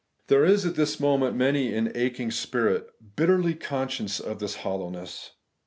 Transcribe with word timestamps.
There 0.29 0.43
is 0.43 0.65
at 0.65 0.73
this 0.73 0.99
moment 0.99 1.35
many 1.35 1.75
an 1.75 1.91
aching 1.93 2.31
spirit, 2.31 2.87
bitterly 3.15 3.53
conscious 3.53 4.19
of 4.19 4.39
this 4.39 4.55
hollow 4.55 4.89
ness.. 4.89 5.33